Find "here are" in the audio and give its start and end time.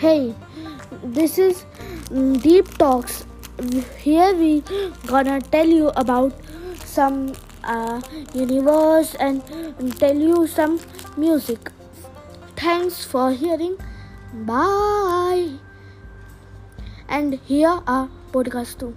17.44-18.08